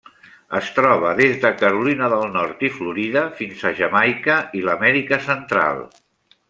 [0.59, 5.89] Es troba des de Carolina del Nord i Florida fins a Jamaica i l'Amèrica Central.